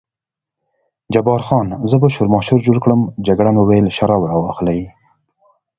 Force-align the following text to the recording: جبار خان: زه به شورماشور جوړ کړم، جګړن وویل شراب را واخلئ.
جبار 1.13 1.41
خان: 1.47 1.67
زه 1.89 1.95
به 2.01 2.07
شورماشور 2.15 2.59
جوړ 2.67 2.77
کړم، 2.83 3.01
جګړن 3.27 3.55
وویل 3.57 3.85
شراب 3.97 4.21
را 4.29 4.35
واخلئ. 4.43 4.81